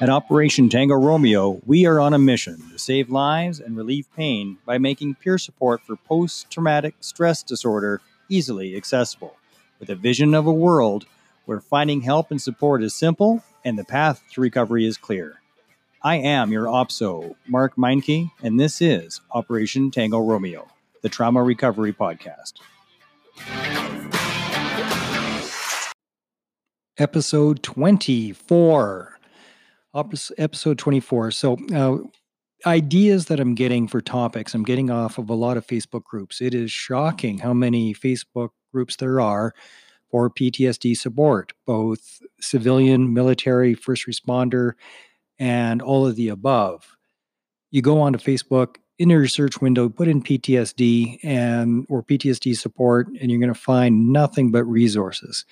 At 0.00 0.08
Operation 0.08 0.68
Tango 0.68 0.94
Romeo, 0.94 1.60
we 1.66 1.84
are 1.84 1.98
on 1.98 2.14
a 2.14 2.20
mission 2.20 2.62
to 2.70 2.78
save 2.78 3.10
lives 3.10 3.58
and 3.58 3.76
relieve 3.76 4.06
pain 4.14 4.58
by 4.64 4.78
making 4.78 5.16
peer 5.16 5.38
support 5.38 5.80
for 5.82 5.96
post 5.96 6.48
traumatic 6.52 6.94
stress 7.00 7.42
disorder 7.42 8.00
easily 8.28 8.76
accessible, 8.76 9.34
with 9.80 9.90
a 9.90 9.96
vision 9.96 10.34
of 10.34 10.46
a 10.46 10.52
world 10.52 11.06
where 11.46 11.58
finding 11.58 12.02
help 12.02 12.30
and 12.30 12.40
support 12.40 12.80
is 12.80 12.94
simple 12.94 13.42
and 13.64 13.76
the 13.76 13.84
path 13.84 14.22
to 14.30 14.40
recovery 14.40 14.86
is 14.86 14.96
clear. 14.96 15.40
I 16.00 16.18
am 16.18 16.52
your 16.52 16.66
OPSO, 16.66 17.34
Mark 17.48 17.74
Meinke, 17.74 18.30
and 18.40 18.60
this 18.60 18.80
is 18.80 19.20
Operation 19.32 19.90
Tango 19.90 20.20
Romeo, 20.20 20.68
the 21.02 21.08
Trauma 21.08 21.42
Recovery 21.42 21.92
Podcast. 21.92 22.52
Episode 26.98 27.64
24 27.64 29.17
episode 29.94 30.78
24. 30.78 31.30
So, 31.32 31.56
uh, 31.74 31.98
ideas 32.66 33.26
that 33.26 33.38
I'm 33.40 33.54
getting 33.54 33.86
for 33.86 34.00
topics, 34.00 34.54
I'm 34.54 34.64
getting 34.64 34.90
off 34.90 35.18
of 35.18 35.30
a 35.30 35.34
lot 35.34 35.56
of 35.56 35.66
Facebook 35.66 36.04
groups. 36.04 36.40
It 36.40 36.54
is 36.54 36.72
shocking 36.72 37.38
how 37.38 37.52
many 37.52 37.94
Facebook 37.94 38.50
groups 38.72 38.96
there 38.96 39.20
are 39.20 39.54
for 40.10 40.30
PTSD 40.30 40.96
support, 40.96 41.52
both 41.66 42.20
civilian, 42.40 43.12
military, 43.14 43.74
first 43.74 44.06
responder, 44.06 44.72
and 45.38 45.80
all 45.82 46.06
of 46.06 46.16
the 46.16 46.28
above. 46.28 46.96
You 47.70 47.82
go 47.82 48.00
onto 48.00 48.18
Facebook, 48.18 48.76
in 48.98 49.10
your 49.10 49.28
search 49.28 49.60
window, 49.60 49.88
put 49.88 50.08
in 50.08 50.22
PTSD 50.22 51.20
and 51.22 51.86
or 51.88 52.02
PTSD 52.02 52.56
support, 52.56 53.06
and 53.20 53.30
you're 53.30 53.40
going 53.40 53.52
to 53.52 53.58
find 53.58 54.12
nothing 54.12 54.50
but 54.50 54.64
resources. 54.64 55.44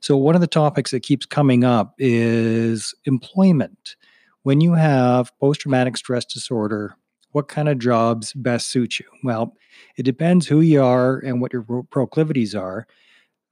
So, 0.00 0.16
one 0.16 0.34
of 0.34 0.40
the 0.40 0.46
topics 0.46 0.90
that 0.90 1.02
keeps 1.02 1.26
coming 1.26 1.64
up 1.64 1.94
is 1.98 2.94
employment. 3.04 3.96
When 4.42 4.60
you 4.60 4.72
have 4.74 5.36
post 5.38 5.60
traumatic 5.60 5.96
stress 5.96 6.24
disorder, 6.24 6.94
what 7.32 7.48
kind 7.48 7.68
of 7.68 7.78
jobs 7.78 8.32
best 8.32 8.68
suit 8.68 8.98
you? 8.98 9.06
Well, 9.22 9.54
it 9.96 10.04
depends 10.04 10.46
who 10.46 10.60
you 10.60 10.82
are 10.82 11.18
and 11.18 11.40
what 11.40 11.52
your 11.52 11.64
proclivities 11.90 12.54
are. 12.54 12.86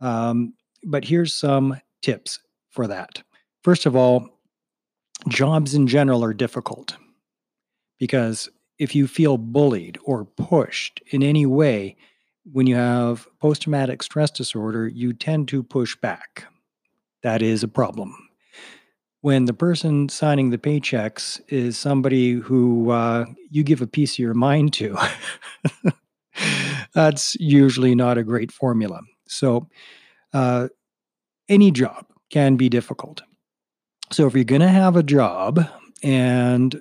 Um, 0.00 0.54
but 0.84 1.04
here's 1.04 1.34
some 1.34 1.80
tips 2.02 2.38
for 2.70 2.86
that. 2.86 3.22
First 3.62 3.86
of 3.86 3.96
all, 3.96 4.28
jobs 5.28 5.74
in 5.74 5.86
general 5.86 6.24
are 6.24 6.34
difficult 6.34 6.96
because 7.98 8.48
if 8.78 8.94
you 8.94 9.06
feel 9.06 9.38
bullied 9.38 9.98
or 10.04 10.24
pushed 10.24 11.02
in 11.10 11.22
any 11.22 11.46
way, 11.46 11.96
when 12.52 12.66
you 12.66 12.76
have 12.76 13.26
post 13.40 13.62
traumatic 13.62 14.02
stress 14.02 14.30
disorder, 14.30 14.86
you 14.86 15.12
tend 15.12 15.48
to 15.48 15.62
push 15.62 15.96
back. 15.96 16.44
That 17.22 17.42
is 17.42 17.62
a 17.62 17.68
problem. 17.68 18.16
When 19.20 19.46
the 19.46 19.52
person 19.52 20.08
signing 20.08 20.50
the 20.50 20.58
paychecks 20.58 21.40
is 21.48 21.76
somebody 21.76 22.32
who 22.32 22.90
uh, 22.90 23.24
you 23.50 23.64
give 23.64 23.82
a 23.82 23.86
piece 23.86 24.14
of 24.14 24.18
your 24.20 24.34
mind 24.34 24.72
to, 24.74 24.96
that's 26.94 27.34
usually 27.40 27.94
not 27.94 28.18
a 28.18 28.22
great 28.22 28.52
formula. 28.52 29.00
So, 29.26 29.68
uh, 30.32 30.68
any 31.48 31.70
job 31.70 32.06
can 32.30 32.56
be 32.56 32.68
difficult. 32.68 33.22
So, 34.12 34.26
if 34.26 34.34
you're 34.34 34.44
going 34.44 34.60
to 34.60 34.68
have 34.68 34.94
a 34.94 35.02
job 35.02 35.66
and 36.04 36.80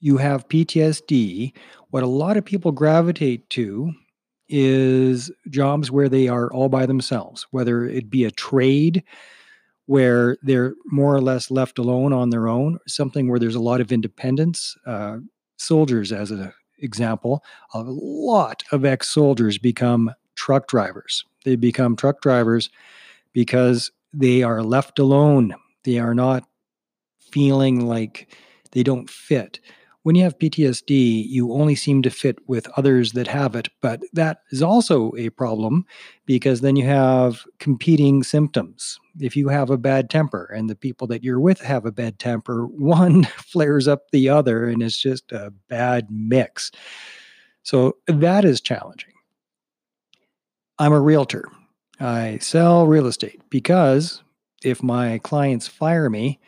you 0.00 0.18
have 0.18 0.48
PTSD, 0.48 1.54
what 1.88 2.02
a 2.02 2.08
lot 2.08 2.36
of 2.36 2.44
people 2.44 2.72
gravitate 2.72 3.48
to 3.50 3.94
is 4.48 5.30
jobs 5.48 5.90
where 5.90 6.08
they 6.08 6.28
are 6.28 6.52
all 6.52 6.68
by 6.68 6.86
themselves, 6.86 7.46
whether 7.50 7.84
it 7.84 8.10
be 8.10 8.24
a 8.24 8.30
trade 8.30 9.02
where 9.86 10.36
they're 10.42 10.74
more 10.86 11.14
or 11.14 11.20
less 11.20 11.50
left 11.50 11.78
alone 11.78 12.12
on 12.12 12.30
their 12.30 12.48
own, 12.48 12.78
something 12.86 13.28
where 13.28 13.38
there's 13.38 13.54
a 13.54 13.60
lot 13.60 13.80
of 13.80 13.92
independence. 13.92 14.76
Uh, 14.84 15.18
soldiers, 15.58 16.12
as 16.12 16.30
an 16.30 16.52
example, 16.78 17.42
a 17.72 17.82
lot 17.82 18.62
of 18.72 18.84
ex 18.84 19.08
soldiers 19.08 19.58
become 19.58 20.12
truck 20.34 20.66
drivers. 20.66 21.24
They 21.44 21.56
become 21.56 21.96
truck 21.96 22.20
drivers 22.20 22.68
because 23.32 23.90
they 24.12 24.42
are 24.42 24.62
left 24.62 24.98
alone. 24.98 25.54
They 25.84 25.98
are 25.98 26.14
not 26.14 26.44
feeling 27.30 27.86
like 27.86 28.34
they 28.72 28.82
don't 28.82 29.08
fit 29.08 29.60
when 30.06 30.14
you 30.14 30.22
have 30.22 30.38
PTSD, 30.38 31.26
you 31.26 31.52
only 31.52 31.74
seem 31.74 32.00
to 32.02 32.10
fit 32.10 32.38
with 32.46 32.68
others 32.76 33.10
that 33.14 33.26
have 33.26 33.56
it. 33.56 33.68
But 33.82 34.02
that 34.12 34.42
is 34.52 34.62
also 34.62 35.10
a 35.16 35.30
problem 35.30 35.84
because 36.26 36.60
then 36.60 36.76
you 36.76 36.86
have 36.86 37.44
competing 37.58 38.22
symptoms. 38.22 39.00
If 39.18 39.34
you 39.34 39.48
have 39.48 39.68
a 39.68 39.76
bad 39.76 40.08
temper 40.08 40.44
and 40.54 40.70
the 40.70 40.76
people 40.76 41.08
that 41.08 41.24
you're 41.24 41.40
with 41.40 41.60
have 41.60 41.84
a 41.86 41.90
bad 41.90 42.20
temper, 42.20 42.66
one 42.70 43.24
flares 43.24 43.88
up 43.88 44.02
the 44.12 44.28
other 44.28 44.68
and 44.68 44.80
it's 44.80 44.96
just 44.96 45.32
a 45.32 45.52
bad 45.68 46.06
mix. 46.08 46.70
So 47.64 47.96
that 48.06 48.44
is 48.44 48.60
challenging. 48.60 49.14
I'm 50.78 50.92
a 50.92 51.00
realtor. 51.00 51.48
I 51.98 52.38
sell 52.40 52.86
real 52.86 53.08
estate 53.08 53.40
because 53.50 54.22
if 54.62 54.84
my 54.84 55.18
clients 55.24 55.66
fire 55.66 56.08
me, 56.08 56.38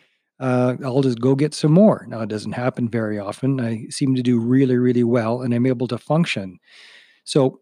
uh, 0.41 0.77
I'll 0.85 1.03
just 1.03 1.21
go 1.21 1.35
get 1.35 1.55
some 1.55 1.73
more. 1.73 2.07
Now, 2.09 2.21
it 2.21 2.29
doesn't 2.29 2.53
happen 2.53 2.89
very 2.89 3.19
often. 3.19 3.61
I 3.61 3.87
seem 3.91 4.15
to 4.15 4.23
do 4.23 4.39
really, 4.39 4.77
really 4.77 5.05
well 5.05 5.43
and 5.43 5.53
I'm 5.53 5.67
able 5.67 5.89
to 5.89 5.99
function. 5.99 6.59
So, 7.25 7.61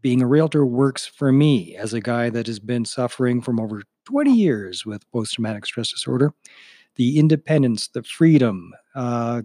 being 0.00 0.22
a 0.22 0.26
realtor 0.26 0.66
works 0.66 1.06
for 1.06 1.32
me 1.32 1.76
as 1.76 1.94
a 1.94 2.00
guy 2.00 2.30
that 2.30 2.46
has 2.46 2.60
been 2.60 2.84
suffering 2.84 3.42
from 3.42 3.60
over 3.60 3.82
20 4.06 4.34
years 4.34 4.86
with 4.86 5.10
post 5.12 5.34
traumatic 5.34 5.66
stress 5.66 5.90
disorder. 5.90 6.32
The 6.96 7.18
independence, 7.18 7.88
the 7.88 8.02
freedom, 8.02 8.72
uh, 8.94 9.42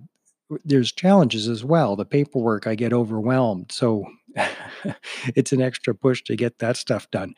there's 0.66 0.92
challenges 0.92 1.48
as 1.48 1.64
well. 1.64 1.96
The 1.96 2.06
paperwork, 2.06 2.68
I 2.68 2.76
get 2.76 2.94
overwhelmed. 2.94 3.72
So, 3.72 4.06
it's 5.36 5.54
an 5.54 5.62
extra 5.62 5.96
push 5.96 6.24
to 6.24 6.36
get 6.36 6.60
that 6.60 6.78
stuff 6.78 7.10
done. 7.12 7.34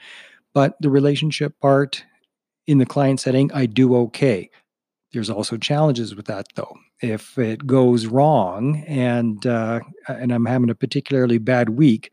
But 0.53 0.75
the 0.81 0.89
relationship 0.89 1.59
part 1.61 2.03
in 2.67 2.79
the 2.79 2.85
client 2.85 3.19
setting, 3.19 3.51
I 3.53 3.65
do 3.65 3.95
okay. 3.97 4.49
There's 5.15 5.29
also 5.29 5.55
challenges 5.55 6.13
with 6.13 6.25
that, 6.25 6.47
though. 6.55 6.75
If 7.01 7.37
it 7.37 7.65
goes 7.65 8.05
wrong 8.05 8.83
and 8.85 9.45
uh, 9.45 9.79
and 10.09 10.33
I'm 10.33 10.45
having 10.45 10.69
a 10.69 10.75
particularly 10.75 11.37
bad 11.37 11.69
week, 11.69 12.11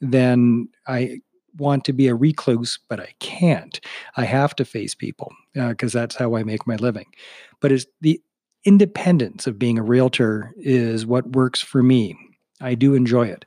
then 0.00 0.68
I 0.86 1.18
want 1.56 1.84
to 1.86 1.92
be 1.92 2.06
a 2.06 2.14
recluse, 2.14 2.78
but 2.88 3.00
I 3.00 3.12
can't. 3.18 3.80
I 4.16 4.24
have 4.24 4.54
to 4.56 4.64
face 4.64 4.94
people 4.94 5.32
because 5.52 5.96
uh, 5.96 5.98
that's 5.98 6.14
how 6.14 6.36
I 6.36 6.44
make 6.44 6.64
my 6.64 6.76
living. 6.76 7.06
But 7.60 7.72
it's 7.72 7.86
the 8.00 8.20
independence 8.64 9.48
of 9.48 9.58
being 9.58 9.76
a 9.76 9.82
realtor 9.82 10.54
is 10.56 11.04
what 11.04 11.32
works 11.32 11.60
for 11.60 11.82
me. 11.82 12.16
I 12.60 12.74
do 12.76 12.94
enjoy 12.94 13.26
it. 13.26 13.44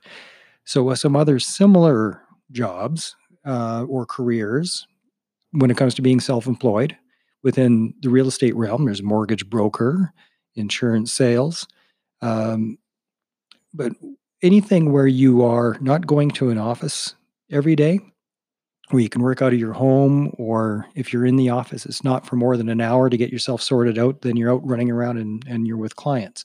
So, 0.64 0.90
uh, 0.90 0.94
some 0.94 1.16
other 1.16 1.38
similar 1.38 2.22
jobs 2.52 3.16
uh, 3.46 3.86
or 3.88 4.04
careers 4.04 4.86
when 5.52 5.70
it 5.70 5.78
comes 5.78 5.94
to 5.94 6.02
being 6.02 6.20
self 6.20 6.46
employed 6.46 6.94
within 7.42 7.94
the 8.00 8.10
real 8.10 8.28
estate 8.28 8.56
realm, 8.56 8.84
there's 8.84 9.02
mortgage 9.02 9.48
broker, 9.48 10.12
insurance 10.54 11.12
sales. 11.12 11.66
Um, 12.20 12.78
but 13.72 13.92
anything 14.42 14.92
where 14.92 15.06
you 15.06 15.44
are 15.44 15.76
not 15.80 16.06
going 16.06 16.30
to 16.32 16.50
an 16.50 16.58
office 16.58 17.14
every 17.50 17.76
day, 17.76 18.00
where 18.90 19.02
you 19.02 19.08
can 19.08 19.22
work 19.22 19.42
out 19.42 19.52
of 19.52 19.58
your 19.58 19.74
home, 19.74 20.32
or 20.38 20.86
if 20.94 21.12
you're 21.12 21.26
in 21.26 21.36
the 21.36 21.50
office, 21.50 21.84
it's 21.84 22.04
not 22.04 22.26
for 22.26 22.36
more 22.36 22.56
than 22.56 22.68
an 22.68 22.80
hour 22.80 23.10
to 23.10 23.16
get 23.16 23.30
yourself 23.30 23.62
sorted 23.62 23.98
out, 23.98 24.22
then 24.22 24.36
you're 24.36 24.52
out 24.52 24.66
running 24.66 24.90
around 24.90 25.18
and, 25.18 25.44
and 25.46 25.66
you're 25.66 25.76
with 25.76 25.96
clients. 25.96 26.44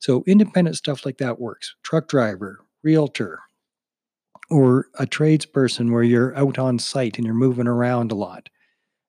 So 0.00 0.24
independent 0.26 0.76
stuff 0.76 1.06
like 1.06 1.18
that 1.18 1.40
works. 1.40 1.74
Truck 1.82 2.08
driver, 2.08 2.60
realtor, 2.82 3.40
or 4.50 4.88
a 4.98 5.06
tradesperson 5.06 5.92
where 5.92 6.02
you're 6.02 6.36
out 6.36 6.58
on 6.58 6.78
site 6.78 7.16
and 7.16 7.24
you're 7.24 7.34
moving 7.34 7.68
around 7.68 8.12
a 8.12 8.16
lot 8.16 8.48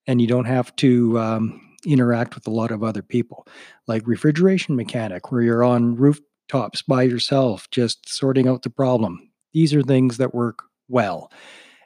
and 0.08 0.22
you 0.22 0.28
don't 0.28 0.46
have 0.46 0.76
to 0.78 1.20
um, 1.20 1.76
interact 1.86 2.36
with 2.36 2.48
a 2.48 2.52
lot 2.52 2.72
of 2.72 2.84
other 2.84 3.02
people, 3.02 3.48
like 3.88 4.08
refrigeration 4.08 4.76
mechanic, 4.76 5.32
where 5.32 5.42
you're 5.42 5.64
on 5.64 5.96
rooftops 5.96 6.82
by 6.82 7.04
yourself, 7.04 7.70
just 7.72 8.08
sorting 8.08 8.48
out 8.48 8.64
the 8.64 8.70
problem. 8.70 9.30
These 9.54 9.74
are 9.74 9.82
things 9.82 10.18
that 10.18 10.36
work 10.36 10.64
well, 10.88 11.32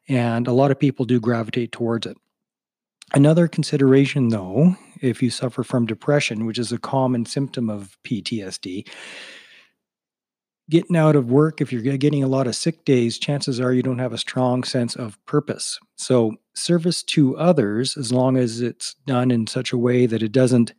and 0.07 0.47
a 0.47 0.53
lot 0.53 0.71
of 0.71 0.79
people 0.79 1.05
do 1.05 1.19
gravitate 1.19 1.71
towards 1.71 2.07
it. 2.07 2.17
Another 3.13 3.47
consideration, 3.47 4.29
though, 4.29 4.75
if 5.01 5.23
you 5.23 5.31
suffer 5.31 5.63
from 5.63 5.87
depression, 5.87 6.45
which 6.45 6.59
is 6.59 6.71
a 6.71 6.77
common 6.77 7.25
symptom 7.25 7.69
of 7.69 7.97
PTSD, 8.03 8.87
getting 10.69 10.95
out 10.95 11.15
of 11.15 11.31
work, 11.31 11.61
if 11.61 11.73
you're 11.73 11.97
getting 11.97 12.23
a 12.23 12.27
lot 12.27 12.47
of 12.47 12.55
sick 12.55 12.85
days, 12.85 13.17
chances 13.17 13.59
are 13.59 13.73
you 13.73 13.83
don't 13.83 13.99
have 13.99 14.13
a 14.13 14.17
strong 14.17 14.63
sense 14.63 14.95
of 14.95 15.23
purpose. 15.25 15.79
So, 15.95 16.35
service 16.53 17.03
to 17.03 17.37
others, 17.37 17.97
as 17.97 18.11
long 18.11 18.37
as 18.37 18.61
it's 18.61 18.95
done 19.05 19.31
in 19.31 19.47
such 19.47 19.71
a 19.71 19.77
way 19.77 20.05
that 20.05 20.21
it 20.21 20.31
doesn't 20.31 20.73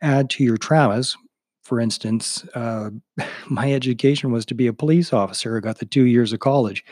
add 0.00 0.30
to 0.30 0.44
your 0.44 0.56
traumas. 0.56 1.16
For 1.62 1.80
instance, 1.80 2.44
uh, 2.54 2.90
my 3.48 3.72
education 3.72 4.32
was 4.32 4.44
to 4.46 4.54
be 4.54 4.66
a 4.66 4.72
police 4.72 5.12
officer. 5.12 5.56
I 5.56 5.60
got 5.60 5.78
the 5.78 5.86
two 5.86 6.04
years 6.04 6.32
of 6.32 6.40
college. 6.40 6.84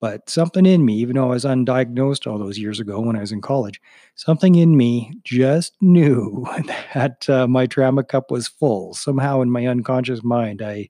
But 0.00 0.28
something 0.28 0.66
in 0.66 0.84
me, 0.84 0.94
even 0.94 1.14
though 1.14 1.26
I 1.26 1.34
was 1.34 1.44
undiagnosed 1.44 2.28
all 2.28 2.36
those 2.36 2.58
years 2.58 2.80
ago 2.80 2.98
when 3.00 3.14
I 3.14 3.20
was 3.20 3.30
in 3.30 3.40
college, 3.40 3.80
something 4.16 4.56
in 4.56 4.76
me 4.76 5.12
just 5.22 5.74
knew 5.80 6.44
that 6.94 7.28
uh, 7.30 7.46
my 7.46 7.66
trauma 7.66 8.02
cup 8.02 8.30
was 8.30 8.48
full. 8.48 8.94
Somehow 8.94 9.42
in 9.42 9.50
my 9.50 9.66
unconscious 9.66 10.24
mind, 10.24 10.60
I 10.60 10.88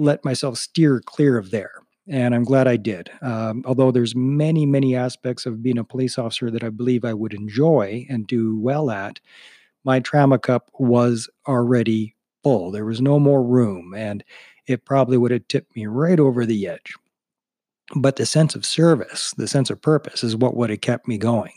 let 0.00 0.24
myself 0.24 0.58
steer 0.58 1.00
clear 1.04 1.36
of 1.36 1.50
there. 1.50 1.72
And 2.08 2.34
I'm 2.34 2.44
glad 2.44 2.66
I 2.66 2.76
did. 2.76 3.10
Um, 3.22 3.62
although 3.66 3.90
there's 3.90 4.16
many, 4.16 4.66
many 4.66 4.96
aspects 4.96 5.46
of 5.46 5.62
being 5.62 5.78
a 5.78 5.84
police 5.84 6.18
officer 6.18 6.50
that 6.50 6.64
I 6.64 6.70
believe 6.70 7.04
I 7.04 7.14
would 7.14 7.34
enjoy 7.34 8.06
and 8.08 8.26
do 8.26 8.58
well 8.58 8.90
at, 8.90 9.20
my 9.84 10.00
trauma 10.00 10.38
cup 10.38 10.70
was 10.78 11.28
already 11.46 12.16
full. 12.42 12.70
There 12.70 12.84
was 12.84 13.00
no 13.00 13.18
more 13.18 13.42
room, 13.42 13.94
and 13.94 14.24
it 14.66 14.84
probably 14.84 15.18
would 15.18 15.30
have 15.30 15.46
tipped 15.48 15.76
me 15.76 15.86
right 15.86 16.18
over 16.18 16.44
the 16.44 16.66
edge. 16.66 16.94
But 17.94 18.16
the 18.16 18.26
sense 18.26 18.54
of 18.54 18.64
service, 18.64 19.32
the 19.36 19.48
sense 19.48 19.70
of 19.70 19.80
purpose 19.80 20.24
is 20.24 20.36
what 20.36 20.56
would 20.56 20.70
have 20.70 20.80
kept 20.80 21.08
me 21.08 21.18
going. 21.18 21.52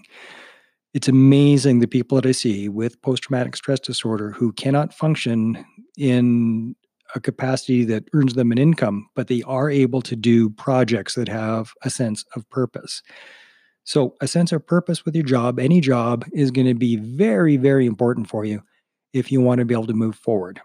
It's 0.94 1.08
amazing 1.08 1.80
the 1.80 1.88
people 1.88 2.16
that 2.16 2.28
I 2.28 2.32
see 2.32 2.70
with 2.70 3.02
post 3.02 3.24
traumatic 3.24 3.56
stress 3.56 3.80
disorder 3.80 4.32
who 4.32 4.52
cannot 4.54 4.94
function 4.94 5.66
in 5.98 6.76
a 7.16 7.20
capacity 7.20 7.84
that 7.86 8.06
earns 8.14 8.34
them 8.34 8.52
an 8.52 8.58
income, 8.58 9.08
but 9.16 9.28
they 9.28 9.42
are 9.44 9.70
able 9.70 10.02
to 10.02 10.16
do 10.16 10.50
projects 10.50 11.16
that 11.16 11.28
have 11.28 11.74
a 11.84 11.90
sense 11.90 12.26
of 12.36 12.50
purpose. 12.50 13.02
So, 13.86 14.16
a 14.22 14.28
sense 14.28 14.52
of 14.52 14.66
purpose 14.66 15.06
with 15.06 15.16
your 15.16 15.26
job, 15.26 15.60
any 15.60 15.82
job, 15.82 16.26
is 16.34 16.52
going 16.52 16.68
to 16.68 16.74
be 16.74 16.96
very, 16.96 17.58
very 17.58 17.86
important 17.86 18.30
for 18.30 18.46
you 18.46 18.64
if 19.12 19.32
you 19.32 19.42
want 19.42 19.60
to 19.60 19.66
be 19.66 19.74
able 19.74 19.88
to 19.88 19.94
move 19.94 20.16
forward. 20.16 20.62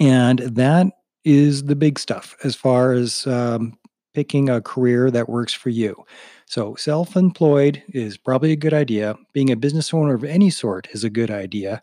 And 0.00 0.40
that 0.40 0.88
is 1.24 1.64
the 1.64 1.76
big 1.76 1.98
stuff 1.98 2.36
as 2.42 2.54
far 2.54 2.92
as 2.92 3.26
um, 3.26 3.78
picking 4.14 4.48
a 4.48 4.60
career 4.60 5.10
that 5.10 5.28
works 5.28 5.52
for 5.54 5.70
you. 5.70 6.04
So, 6.46 6.74
self 6.74 7.16
employed 7.16 7.82
is 7.90 8.16
probably 8.16 8.50
a 8.50 8.56
good 8.56 8.74
idea. 8.74 9.14
Being 9.32 9.50
a 9.50 9.56
business 9.56 9.94
owner 9.94 10.14
of 10.14 10.24
any 10.24 10.50
sort 10.50 10.88
is 10.92 11.04
a 11.04 11.10
good 11.10 11.30
idea, 11.30 11.80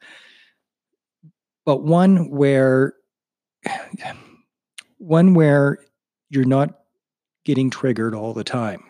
but 1.65 1.83
one 1.83 2.29
where 2.29 2.93
one 4.97 5.33
where 5.33 5.79
you're 6.29 6.45
not 6.45 6.79
getting 7.43 7.69
triggered 7.69 8.15
all 8.15 8.33
the 8.33 8.43
time. 8.43 8.83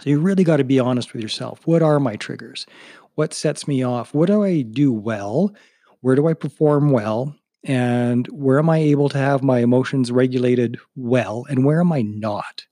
So 0.00 0.10
you 0.10 0.20
really 0.20 0.44
got 0.44 0.58
to 0.58 0.64
be 0.64 0.80
honest 0.80 1.12
with 1.12 1.22
yourself. 1.22 1.66
What 1.66 1.82
are 1.82 2.00
my 2.00 2.16
triggers? 2.16 2.66
What 3.16 3.34
sets 3.34 3.68
me 3.68 3.82
off? 3.82 4.14
What 4.14 4.28
do 4.28 4.42
I 4.42 4.62
do 4.62 4.92
well? 4.92 5.54
Where 6.00 6.14
do 6.14 6.28
I 6.28 6.34
perform 6.34 6.90
well? 6.90 7.36
and 7.64 8.26
where 8.28 8.58
am 8.58 8.70
I 8.70 8.78
able 8.78 9.08
to 9.10 9.18
have 9.18 9.42
my 9.42 9.58
emotions 9.58 10.10
regulated 10.10 10.78
well, 10.96 11.44
and 11.48 11.64
where 11.64 11.80
am 11.80 11.92
I 11.92 12.02
not? 12.02 12.66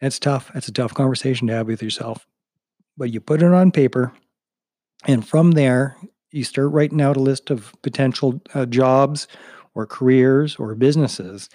That's 0.00 0.18
tough. 0.18 0.50
That's 0.52 0.68
a 0.68 0.72
tough 0.72 0.92
conversation 0.92 1.48
to 1.48 1.54
have 1.54 1.66
with 1.66 1.82
yourself. 1.82 2.26
But 2.98 3.12
you 3.12 3.20
put 3.20 3.42
it 3.42 3.52
on 3.52 3.72
paper, 3.72 4.12
and 5.06 5.26
from 5.26 5.52
there, 5.52 5.96
you 6.30 6.44
start 6.44 6.72
writing 6.72 7.00
out 7.00 7.16
a 7.16 7.20
list 7.20 7.50
of 7.50 7.74
potential 7.82 8.42
uh, 8.54 8.66
jobs 8.66 9.26
or 9.76 9.86
careers 9.86 10.56
or 10.56 10.74
businesses. 10.74 11.48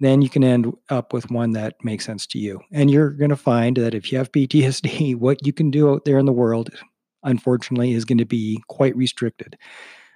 Then 0.00 0.22
you 0.22 0.28
can 0.28 0.42
end 0.42 0.72
up 0.88 1.12
with 1.12 1.30
one 1.30 1.52
that 1.52 1.76
makes 1.84 2.04
sense 2.04 2.26
to 2.28 2.38
you. 2.38 2.60
And 2.72 2.90
you're 2.90 3.10
going 3.10 3.30
to 3.30 3.36
find 3.36 3.76
that 3.76 3.94
if 3.94 4.10
you 4.10 4.18
have 4.18 4.32
PTSD, 4.32 5.14
what 5.18 5.46
you 5.46 5.52
can 5.52 5.70
do 5.70 5.92
out 5.92 6.04
there 6.04 6.18
in 6.18 6.26
the 6.26 6.32
world, 6.32 6.70
unfortunately, 7.22 7.92
is 7.92 8.04
going 8.04 8.18
to 8.18 8.24
be 8.24 8.60
quite 8.66 8.96
restricted 8.96 9.56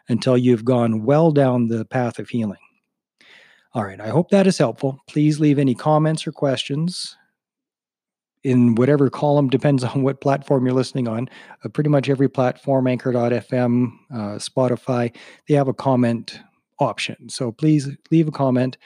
until 0.09 0.37
you've 0.37 0.65
gone 0.65 1.05
well 1.05 1.31
down 1.31 1.69
the 1.69 1.85
path 1.85 2.19
of 2.19 2.31
healing. 2.31 2.59
All 3.75 3.85
right, 3.85 4.01
I 4.01 4.09
hope 4.09 4.31
that 4.31 4.47
is 4.47 4.59
helpful. 4.59 4.99
Please 5.07 5.39
leave 5.39 5.59
any 5.59 5.75
comments 5.75 6.27
or 6.27 6.33
questions 6.33 7.15
in 8.43 8.77
whatever 8.77 9.11
column, 9.11 9.49
depends 9.51 9.85
on 9.85 10.03
what 10.03 10.21
platform 10.21 10.65
you're 10.65 10.75
listening 10.75 11.09
on. 11.09 11.29
Uh, 11.65 11.69
pretty 11.69 11.91
much 11.91 12.09
every 12.09 12.29
platform, 12.29 12.87
Anchor.fm, 12.87 13.93
uh, 14.13 14.39
Spotify, 14.39 15.15
they 15.49 15.55
have 15.55 15.69
a 15.69 15.75
comment 15.75 16.41
option. 16.79 17.29
So 17.29 17.53
please 17.53 17.89
leave 18.11 18.29
a 18.29 18.33
comment 18.33 18.77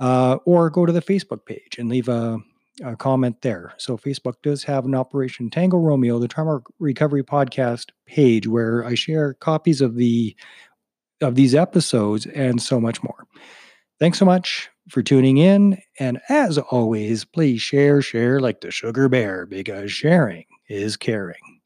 uh, 0.00 0.38
or 0.44 0.70
go 0.70 0.86
to 0.86 0.92
the 0.92 1.02
Facebook 1.02 1.46
page 1.46 1.76
and 1.78 1.88
leave 1.88 2.08
a 2.08 2.38
a 2.84 2.96
comment 2.96 3.40
there. 3.42 3.72
So 3.78 3.96
Facebook 3.96 4.34
does 4.42 4.62
have 4.64 4.84
an 4.84 4.94
Operation 4.94 5.50
Tango 5.50 5.78
Romeo, 5.78 6.18
the 6.18 6.28
Trauma 6.28 6.60
Recovery 6.78 7.22
Podcast 7.22 7.86
page, 8.06 8.46
where 8.46 8.84
I 8.84 8.94
share 8.94 9.34
copies 9.34 9.80
of 9.80 9.96
the 9.96 10.36
of 11.22 11.34
these 11.34 11.54
episodes 11.54 12.26
and 12.26 12.60
so 12.60 12.78
much 12.80 13.02
more. 13.02 13.26
Thanks 13.98 14.18
so 14.18 14.26
much 14.26 14.68
for 14.90 15.02
tuning 15.02 15.38
in, 15.38 15.78
and 15.98 16.20
as 16.28 16.58
always, 16.58 17.24
please 17.24 17.62
share, 17.62 18.02
share 18.02 18.40
like 18.40 18.60
the 18.60 18.70
sugar 18.70 19.08
bear 19.08 19.46
because 19.46 19.90
sharing 19.90 20.44
is 20.68 20.96
caring. 20.98 21.60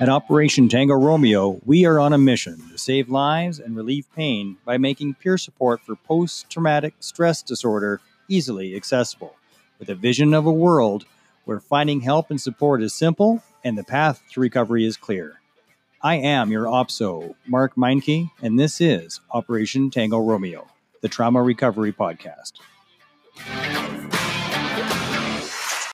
At 0.00 0.08
Operation 0.08 0.70
Tango 0.70 0.94
Romeo, 0.94 1.60
we 1.66 1.84
are 1.84 2.00
on 2.00 2.14
a 2.14 2.18
mission 2.18 2.56
to 2.70 2.78
save 2.78 3.10
lives 3.10 3.58
and 3.58 3.76
relieve 3.76 4.06
pain 4.16 4.56
by 4.64 4.78
making 4.78 5.12
peer 5.12 5.36
support 5.36 5.82
for 5.82 5.94
post 5.94 6.48
traumatic 6.48 6.94
stress 7.00 7.42
disorder 7.42 8.00
easily 8.26 8.74
accessible, 8.74 9.36
with 9.78 9.90
a 9.90 9.94
vision 9.94 10.32
of 10.32 10.46
a 10.46 10.52
world 10.52 11.04
where 11.44 11.60
finding 11.60 12.00
help 12.00 12.30
and 12.30 12.40
support 12.40 12.82
is 12.82 12.94
simple 12.94 13.42
and 13.62 13.76
the 13.76 13.84
path 13.84 14.22
to 14.32 14.40
recovery 14.40 14.86
is 14.86 14.96
clear. 14.96 15.38
I 16.00 16.14
am 16.14 16.50
your 16.50 16.64
OPSO, 16.64 17.34
Mark 17.46 17.76
Meinke, 17.76 18.30
and 18.40 18.58
this 18.58 18.80
is 18.80 19.20
Operation 19.32 19.90
Tango 19.90 20.18
Romeo, 20.18 20.66
the 21.02 21.08
Trauma 21.08 21.42
Recovery 21.42 21.92
Podcast. 21.92 22.52